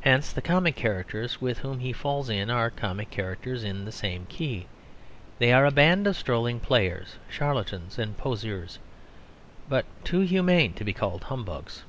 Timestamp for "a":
5.66-5.70